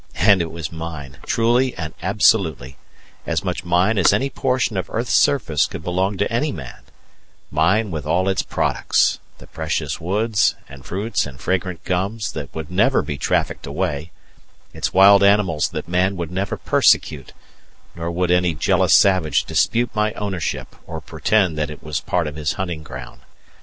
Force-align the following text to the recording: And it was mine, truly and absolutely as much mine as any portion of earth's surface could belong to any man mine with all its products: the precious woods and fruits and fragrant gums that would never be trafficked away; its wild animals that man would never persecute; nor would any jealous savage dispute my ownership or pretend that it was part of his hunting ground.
And 0.15 0.41
it 0.41 0.49
was 0.49 0.71
mine, 0.71 1.17
truly 1.27 1.77
and 1.77 1.93
absolutely 2.01 2.75
as 3.27 3.43
much 3.43 3.63
mine 3.63 3.99
as 3.99 4.11
any 4.11 4.31
portion 4.31 4.75
of 4.75 4.89
earth's 4.91 5.13
surface 5.13 5.67
could 5.67 5.83
belong 5.83 6.17
to 6.17 6.33
any 6.33 6.51
man 6.51 6.79
mine 7.51 7.91
with 7.91 8.03
all 8.07 8.27
its 8.27 8.41
products: 8.41 9.19
the 9.37 9.45
precious 9.45 10.01
woods 10.01 10.55
and 10.67 10.83
fruits 10.83 11.27
and 11.27 11.39
fragrant 11.39 11.83
gums 11.83 12.31
that 12.31 12.51
would 12.55 12.71
never 12.71 13.03
be 13.03 13.15
trafficked 13.19 13.67
away; 13.67 14.09
its 14.73 14.91
wild 14.91 15.21
animals 15.23 15.69
that 15.69 15.87
man 15.87 16.15
would 16.17 16.31
never 16.31 16.57
persecute; 16.57 17.31
nor 17.93 18.09
would 18.09 18.31
any 18.31 18.55
jealous 18.55 18.95
savage 18.95 19.43
dispute 19.43 19.91
my 19.93 20.13
ownership 20.13 20.75
or 20.87 20.99
pretend 20.99 21.55
that 21.59 21.69
it 21.69 21.83
was 21.83 21.99
part 22.01 22.25
of 22.25 22.35
his 22.37 22.53
hunting 22.53 22.81
ground. 22.81 23.21